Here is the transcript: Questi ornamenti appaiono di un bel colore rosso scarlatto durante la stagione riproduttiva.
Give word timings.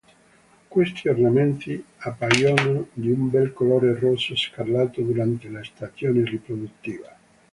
Questi 0.67 1.09
ornamenti 1.09 1.85
appaiono 1.97 2.87
di 2.91 3.11
un 3.11 3.29
bel 3.29 3.53
colore 3.53 3.99
rosso 3.99 4.35
scarlatto 4.35 4.99
durante 5.01 5.47
la 5.47 5.63
stagione 5.63 6.23
riproduttiva. 6.25 7.15